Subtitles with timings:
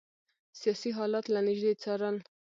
[0.59, 2.17] سیاسي حالات له نیژدې څارل.